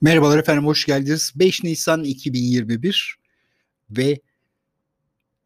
[0.00, 1.32] Merhabalar efendim, hoş geldiniz.
[1.36, 3.18] 5 Nisan 2021
[3.90, 4.20] ve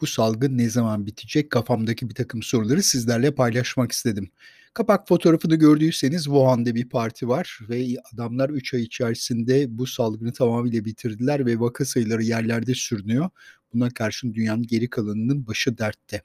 [0.01, 1.51] bu salgın ne zaman bitecek?
[1.51, 4.31] Kafamdaki bir takım soruları sizlerle paylaşmak istedim.
[4.75, 10.85] Kapak fotoğrafını gördüyseniz Wuhan'da bir parti var ve adamlar 3 ay içerisinde bu salgını tamamıyla
[10.85, 13.31] bitirdiler ve vaka sayıları yerlerde sürünüyor.
[13.75, 16.23] Buna karşın dünyanın geri kalanının başı dertte.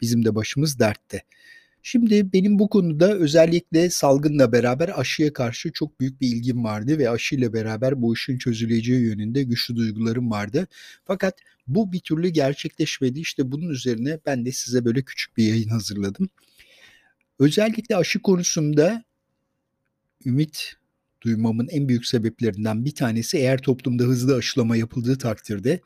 [0.00, 1.22] Bizim de başımız dertte.
[1.82, 7.10] Şimdi benim bu konuda özellikle salgınla beraber aşıya karşı çok büyük bir ilgim vardı ve
[7.10, 10.66] aşıyla beraber bu işin çözüleceği yönünde güçlü duygularım vardı.
[11.04, 13.20] Fakat bu bir türlü gerçekleşmedi.
[13.20, 16.30] İşte bunun üzerine ben de size böyle küçük bir yayın hazırladım.
[17.38, 19.04] Özellikle aşı konusunda
[20.26, 20.74] ümit
[21.22, 25.80] duymamın en büyük sebeplerinden bir tanesi eğer toplumda hızlı aşılama yapıldığı takdirde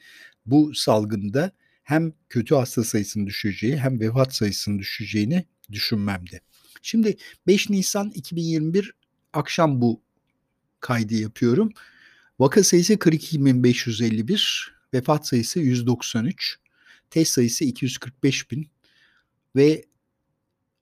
[0.47, 6.41] bu salgında hem kötü hasta sayısının düşeceği hem vefat sayısının düşeceğini düşünmemde.
[6.83, 8.95] Şimdi 5 Nisan 2021
[9.33, 10.03] akşam bu
[10.81, 11.73] kaydı yapıyorum.
[12.39, 16.59] Vaka sayısı 42.551, vefat sayısı 193,
[17.11, 18.69] test sayısı 245 bin
[19.57, 19.85] ve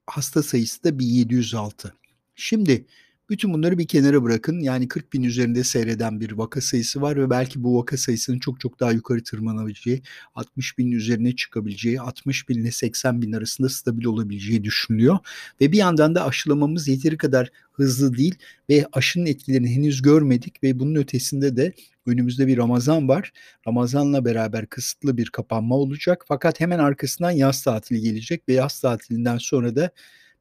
[0.07, 1.93] hasta sayısı da 1706.
[2.35, 2.85] Şimdi
[3.29, 4.59] bütün bunları bir kenara bırakın.
[4.59, 8.59] Yani 40 bin üzerinde seyreden bir vaka sayısı var ve belki bu vaka sayısının çok
[8.59, 10.01] çok daha yukarı tırmanabileceği,
[10.35, 15.17] 60 bin üzerine çıkabileceği, 60 bin ile 80 bin arasında stabil olabileceği düşünülüyor.
[15.61, 18.35] Ve bir yandan da aşılamamız yeteri kadar hızlı değil
[18.69, 21.73] ve aşının etkilerini henüz görmedik ve bunun ötesinde de
[22.05, 23.33] önümüzde bir Ramazan var.
[23.67, 29.37] Ramazanla beraber kısıtlı bir kapanma olacak fakat hemen arkasından yaz tatili gelecek ve yaz tatilinden
[29.37, 29.91] sonra da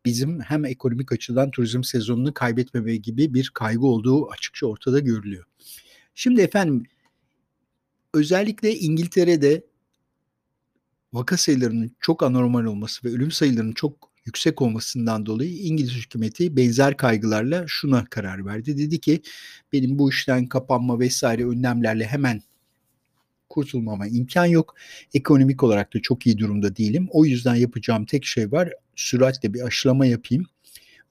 [0.05, 5.45] bizim hem ekonomik açıdan turizm sezonunu kaybetmeme gibi bir kaygı olduğu açıkça ortada görülüyor.
[6.15, 6.83] Şimdi efendim
[8.15, 9.67] özellikle İngiltere'de
[11.13, 16.97] vaka sayılarının çok anormal olması ve ölüm sayılarının çok yüksek olmasından dolayı İngiliz hükümeti benzer
[16.97, 18.79] kaygılarla şuna karar verdi.
[18.79, 19.23] Dedi ki
[19.73, 22.43] benim bu işten kapanma vesaire önlemlerle hemen
[23.53, 24.75] kurtulmama imkan yok.
[25.15, 27.09] Ekonomik olarak da çok iyi durumda değilim.
[27.11, 28.73] O yüzden yapacağım tek şey var.
[28.97, 30.47] Süratle bir aşılama yapayım.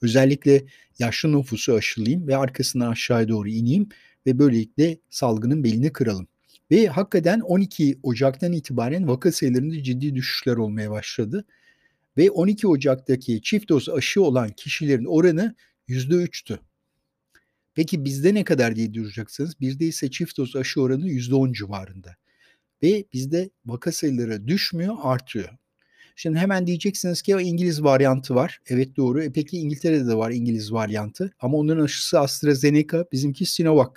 [0.02, 0.66] Özellikle
[1.00, 3.90] yaşlı nüfusu aşılayayım ve arkasından aşağıya doğru ineyim
[4.26, 6.28] ve böylelikle salgının belini kıralım.
[6.72, 11.46] Ve hakikaten 12 Ocak'tan itibaren vaka sayılarında ciddi düşüşler olmaya başladı.
[12.18, 15.56] Ve 12 Ocak'taki çift doz aşı olan kişilerin oranı
[15.90, 16.60] %3'tü.
[17.74, 19.60] Peki bizde ne kadar diye duracaksınız?
[19.60, 22.16] Bizde ise çift doz aşı oranı %10 civarında
[22.84, 25.50] ve bizde vaka sayıları düşmüyor, artıyor.
[26.16, 28.60] Şimdi hemen diyeceksiniz ki İngiliz varyantı var.
[28.68, 29.24] Evet doğru.
[29.24, 31.32] E peki İngiltere'de de var İngiliz varyantı.
[31.40, 33.92] Ama onların aşısı AstraZeneca, bizimki Sinovac.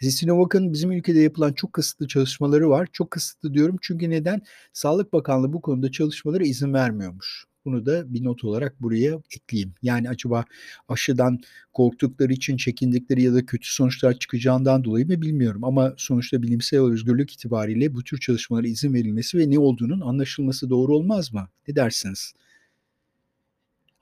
[0.00, 2.88] E, Sinovac'ın bizim ülkede yapılan çok kısıtlı çalışmaları var.
[2.92, 4.42] Çok kısıtlı diyorum çünkü neden?
[4.72, 7.49] Sağlık Bakanlığı bu konuda çalışmalara izin vermiyormuş.
[7.64, 9.74] Bunu da bir not olarak buraya ekleyeyim.
[9.82, 10.44] Yani acaba
[10.88, 11.38] aşıdan
[11.72, 15.64] korktukları için çekindikleri ya da kötü sonuçlar çıkacağından dolayı mı bilmiyorum.
[15.64, 20.96] Ama sonuçta bilimsel özgürlük itibariyle bu tür çalışmalara izin verilmesi ve ne olduğunun anlaşılması doğru
[20.96, 21.48] olmaz mı?
[21.68, 22.32] Ne dersiniz?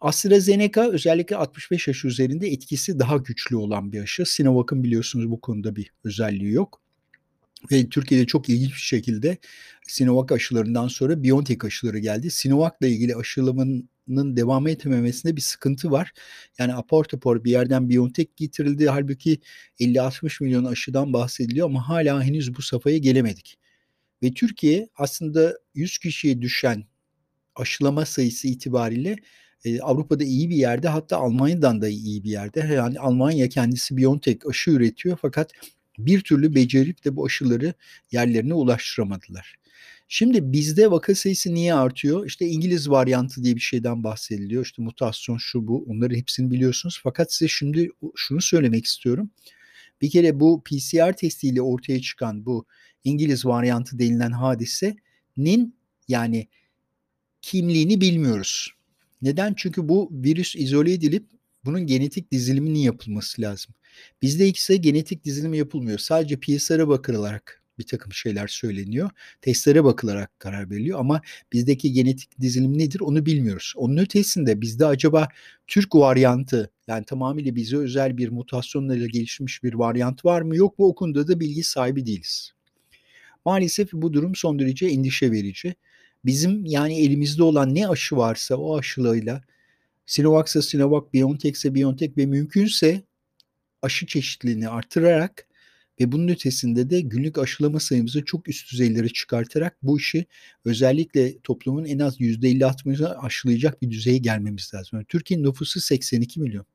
[0.00, 4.26] AstraZeneca özellikle 65 yaş üzerinde etkisi daha güçlü olan bir aşı.
[4.26, 6.87] Sinovac'ın biliyorsunuz bu konuda bir özelliği yok.
[7.72, 9.38] Ve Türkiye'de çok ilginç bir şekilde
[9.86, 12.30] Sinovac aşılarından sonra BioNTech aşıları geldi.
[12.30, 16.12] Sinovac'la ilgili aşılamanın devam etmemesinde bir sıkıntı var.
[16.58, 18.88] Yani apar topar bir yerden BioNTech getirildi.
[18.88, 19.40] Halbuki
[19.80, 23.58] 50-60 milyon aşıdan bahsediliyor ama hala henüz bu safhaya gelemedik.
[24.22, 26.84] Ve Türkiye aslında 100 kişiye düşen
[27.56, 29.16] aşılama sayısı itibariyle
[29.64, 32.60] e, Avrupa'da iyi bir yerde hatta Almanya'dan da iyi bir yerde.
[32.74, 35.52] Yani Almanya kendisi BioNTech aşı üretiyor fakat
[35.98, 37.74] bir türlü becerip de bu aşıları
[38.12, 39.54] yerlerine ulaştıramadılar.
[40.08, 42.26] Şimdi bizde vaka sayısı niye artıyor?
[42.26, 44.64] İşte İngiliz varyantı diye bir şeyden bahsediliyor.
[44.64, 47.00] İşte mutasyon şu bu onları hepsini biliyorsunuz.
[47.02, 49.30] Fakat size şimdi şunu söylemek istiyorum.
[50.02, 52.66] Bir kere bu PCR testiyle ortaya çıkan bu
[53.04, 55.74] İngiliz varyantı denilen hadisenin
[56.08, 56.48] yani
[57.42, 58.70] kimliğini bilmiyoruz.
[59.22, 59.54] Neden?
[59.56, 61.26] Çünkü bu virüs izole edilip
[61.64, 63.74] bunun genetik diziliminin yapılması lazım.
[64.22, 65.98] Bizde ikisi genetik dizilimi yapılmıyor.
[65.98, 69.10] Sadece PSR'a bakılarak bir takım şeyler söyleniyor.
[69.40, 71.20] Testlere bakılarak karar veriliyor ama
[71.52, 73.72] bizdeki genetik dizilim nedir onu bilmiyoruz.
[73.76, 75.28] Onun ötesinde bizde acaba
[75.66, 80.86] Türk varyantı yani tamamıyla bize özel bir mutasyonla gelişmiş bir varyant var mı yok mu
[80.86, 82.52] o konuda da bilgi sahibi değiliz.
[83.44, 85.74] Maalesef bu durum son derece endişe verici.
[86.24, 89.42] Bizim yani elimizde olan ne aşı varsa o aşılarıyla
[90.08, 93.02] Sinovac'sa Sinovac, BioNTech'se BioNTech ve mümkünse
[93.82, 95.48] aşı çeşitliliğini artırarak
[96.00, 100.26] ve bunun ötesinde de günlük aşılama sayımızı çok üst düzeylere çıkartarak bu işi
[100.64, 104.90] özellikle toplumun en az %50-60'ını aşılayacak bir düzeye gelmemiz lazım.
[104.92, 106.66] Yani Türkiye'nin nüfusu 82 milyon.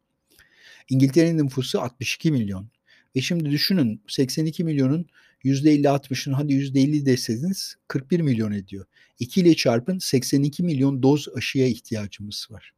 [0.89, 2.69] İngiltere'nin nüfusu 62 milyon.
[3.15, 5.07] Ve şimdi düşünün 82 milyonun
[5.43, 8.85] %50-60'ını hadi %50 deseniz 41 milyon ediyor.
[9.19, 12.73] 2 ile çarpın 82 milyon doz aşıya ihtiyacımız var.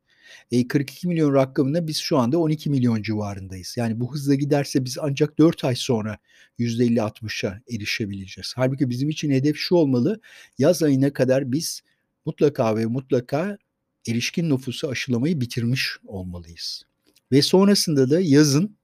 [0.51, 3.75] E, 42 milyon rakamında biz şu anda 12 milyon civarındayız.
[3.77, 6.17] Yani bu hızla giderse biz ancak 4 ay sonra
[6.59, 8.53] %50-60'a erişebileceğiz.
[8.55, 10.21] Halbuki bizim için hedef şu olmalı.
[10.57, 11.81] Yaz ayına kadar biz
[12.25, 13.57] mutlaka ve mutlaka
[14.07, 16.83] erişkin nüfusu aşılamayı bitirmiş olmalıyız.
[17.31, 18.77] Ve sonrasında da yazın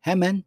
[0.00, 0.44] hemen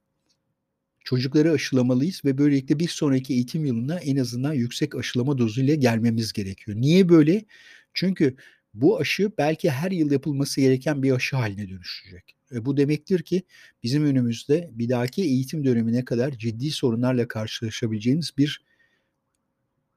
[1.04, 6.78] çocukları aşılamalıyız ve böylelikle bir sonraki eğitim yılına en azından yüksek aşılama dozuyla gelmemiz gerekiyor.
[6.78, 7.46] Niye böyle?
[7.94, 8.36] Çünkü
[8.74, 12.36] bu aşı belki her yıl yapılması gereken bir aşı haline dönüşecek.
[12.52, 13.44] E bu demektir ki
[13.84, 18.62] bizim önümüzde bir dahaki eğitim dönemine kadar ciddi sorunlarla karşılaşabileceğimiz bir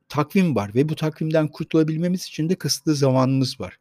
[0.08, 3.78] takvim var ve bu takvimden kurtulabilmemiz için de kısıtlı zamanımız var.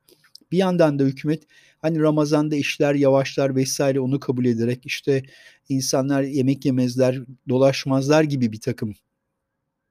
[0.52, 1.44] Bir yandan da hükümet
[1.82, 5.24] hani Ramazan'da işler yavaşlar vesaire onu kabul ederek işte
[5.70, 7.20] insanlar yemek yemezler,
[7.50, 8.96] dolaşmazlar gibi bir takım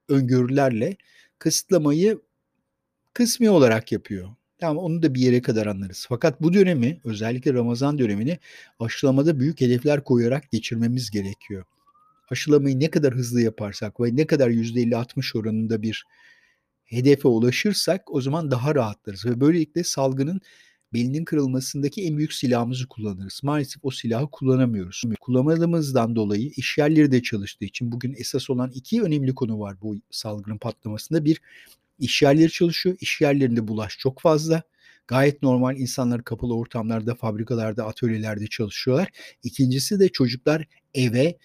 [0.09, 0.97] öngörülerle
[1.39, 2.21] kısıtlamayı
[3.13, 4.29] kısmi olarak yapıyor.
[4.59, 6.05] Tamam onu da bir yere kadar anlarız.
[6.09, 8.39] Fakat bu dönemi özellikle Ramazan dönemini
[8.79, 11.65] aşılamada büyük hedefler koyarak geçirmemiz gerekiyor.
[12.29, 16.05] Aşılamayı ne kadar hızlı yaparsak ve ne kadar %50-60 oranında bir
[16.83, 20.41] hedefe ulaşırsak o zaman daha rahatlarız ve böylelikle salgının
[20.93, 23.39] belinin kırılmasındaki en büyük silahımızı kullanırız.
[23.43, 25.03] Maalesef o silahı kullanamıyoruz.
[25.21, 29.95] Kullanmadığımızdan dolayı iş yerleri de çalıştığı için bugün esas olan iki önemli konu var bu
[30.11, 31.25] salgının patlamasında.
[31.25, 31.41] Bir,
[31.99, 32.95] iş yerleri çalışıyor.
[32.99, 34.63] İş yerlerinde bulaş çok fazla.
[35.07, 39.09] Gayet normal insanlar kapalı ortamlarda, fabrikalarda, atölyelerde çalışıyorlar.
[39.43, 41.37] İkincisi de çocuklar eve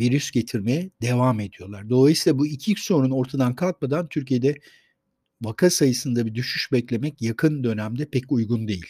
[0.00, 1.90] virüs getirmeye devam ediyorlar.
[1.90, 4.54] Dolayısıyla bu iki sorun ortadan kalkmadan Türkiye'de
[5.42, 8.86] vaka sayısında bir düşüş beklemek yakın dönemde pek uygun değil.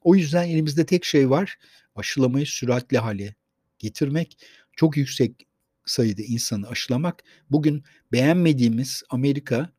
[0.00, 1.58] O yüzden elimizde tek şey var.
[1.94, 3.34] Aşılamayı süratli hale
[3.78, 4.38] getirmek,
[4.72, 5.46] çok yüksek
[5.84, 7.24] sayıda insanı aşılamak.
[7.50, 9.72] Bugün beğenmediğimiz Amerika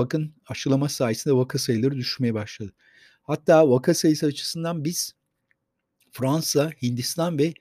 [0.00, 2.72] bakın aşılama sayesinde vaka sayıları düşmeye başladı.
[3.22, 5.14] Hatta vaka sayısı açısından biz
[6.12, 7.54] Fransa, Hindistan ve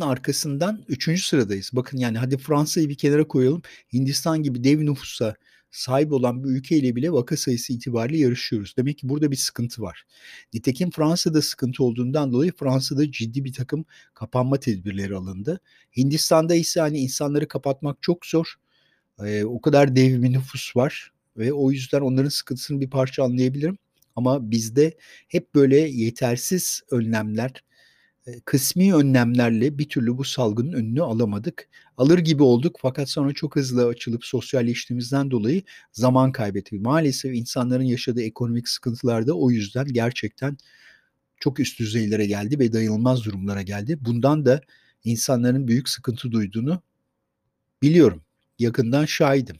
[0.00, 1.24] arkasından 3.
[1.24, 1.70] sıradayız.
[1.72, 3.62] Bakın yani hadi Fransa'yı bir kenara koyalım.
[3.92, 5.34] Hindistan gibi dev nüfusa
[5.70, 8.74] sahip olan bir ülkeyle bile vaka sayısı itibariyle yarışıyoruz.
[8.76, 10.04] Demek ki burada bir sıkıntı var.
[10.54, 13.84] Nitekim Fransa'da sıkıntı olduğundan dolayı Fransa'da ciddi bir takım
[14.14, 15.60] kapanma tedbirleri alındı.
[15.96, 18.54] Hindistan'da ise hani insanları kapatmak çok zor.
[19.24, 23.78] Ee, o kadar dev bir nüfus var ve o yüzden onların sıkıntısını bir parça anlayabilirim.
[24.16, 24.96] Ama bizde
[25.28, 27.64] hep böyle yetersiz önlemler,
[28.44, 31.68] kısmi önlemlerle bir türlü bu salgının önünü alamadık.
[31.96, 35.62] Alır gibi olduk fakat sonra çok hızlı açılıp sosyalleştiğimizden dolayı
[35.92, 36.80] zaman kaybettik.
[36.80, 40.56] Maalesef insanların yaşadığı ekonomik sıkıntılar da o yüzden gerçekten
[41.40, 43.98] çok üst düzeylere geldi ve dayanılmaz durumlara geldi.
[44.00, 44.60] Bundan da
[45.04, 46.82] insanların büyük sıkıntı duyduğunu
[47.82, 48.22] biliyorum.
[48.58, 49.56] Yakından şahidim.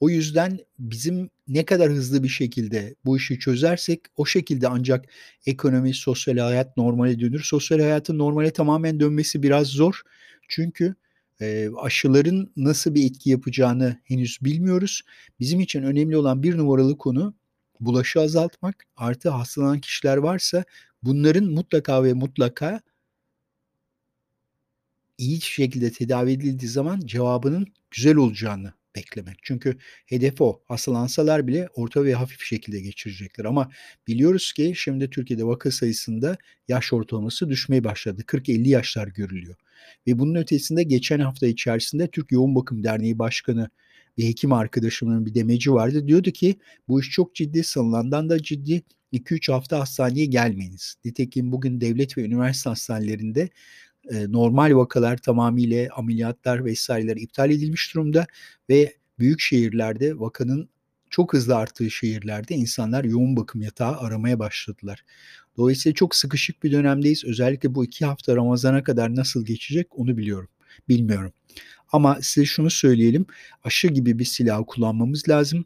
[0.00, 5.04] O yüzden bizim ne kadar hızlı bir şekilde bu işi çözersek o şekilde ancak
[5.46, 7.42] ekonomi, sosyal hayat normale dönür.
[7.42, 10.02] Sosyal hayatın normale tamamen dönmesi biraz zor.
[10.48, 10.94] Çünkü
[11.40, 15.02] e, aşıların nasıl bir etki yapacağını henüz bilmiyoruz.
[15.40, 17.34] Bizim için önemli olan bir numaralı konu
[17.80, 18.86] bulaşı azaltmak.
[18.96, 20.64] Artı hastalanan kişiler varsa
[21.02, 22.80] bunların mutlaka ve mutlaka
[25.18, 29.38] iyi şekilde tedavi edildiği zaman cevabının güzel olacağını beklemek.
[29.42, 30.60] Çünkü hedef o.
[30.68, 33.44] Hastalansalar bile orta ve hafif şekilde geçirecekler.
[33.44, 33.70] Ama
[34.08, 36.36] biliyoruz ki şimdi Türkiye'de vaka sayısında
[36.68, 38.22] yaş ortalaması düşmeye başladı.
[38.26, 39.56] 40-50 yaşlar görülüyor.
[40.06, 43.70] Ve bunun ötesinde geçen hafta içerisinde Türk Yoğun Bakım Derneği Başkanı
[44.18, 46.08] bir hekim arkadaşımın bir demeci vardı.
[46.08, 46.56] Diyordu ki
[46.88, 48.82] bu iş çok ciddi, sanılandan da ciddi.
[49.12, 50.94] 2-3 hafta hastaneye gelmeyiniz.
[51.04, 53.48] Nitekim bugün devlet ve üniversite hastanelerinde
[54.10, 58.26] normal vakalar tamamıyla ameliyatlar vesaireler iptal edilmiş durumda
[58.70, 60.68] ve büyük şehirlerde vakanın
[61.10, 65.04] çok hızlı arttığı şehirlerde insanlar yoğun bakım yatağı aramaya başladılar.
[65.56, 67.24] Dolayısıyla çok sıkışık bir dönemdeyiz.
[67.24, 70.48] Özellikle bu iki hafta Ramazan'a kadar nasıl geçecek onu biliyorum.
[70.88, 71.32] Bilmiyorum.
[71.92, 73.26] Ama size şunu söyleyelim.
[73.64, 75.64] Aşı gibi bir silah kullanmamız lazım.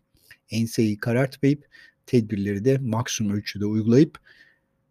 [0.50, 1.66] Enseyi karartmayıp
[2.06, 4.18] tedbirleri de maksimum ölçüde uygulayıp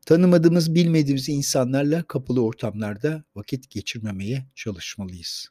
[0.07, 5.49] Tanımadığımız, bilmediğimiz insanlarla kapalı ortamlarda vakit geçirmemeye çalışmalıyız.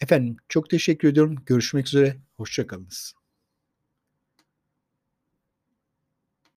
[0.00, 1.36] Efendim çok teşekkür ediyorum.
[1.46, 2.16] Görüşmek üzere.
[2.36, 3.14] Hoşçakalınız.